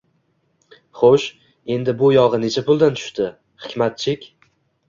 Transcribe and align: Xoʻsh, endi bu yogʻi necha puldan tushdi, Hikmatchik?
Xoʻsh, 1.01 1.25
endi 1.75 1.95
bu 2.01 2.11
yogʻi 2.15 2.39
necha 2.47 2.65
puldan 2.71 2.99
tushdi, 3.01 3.31
Hikmatchik? 3.67 4.31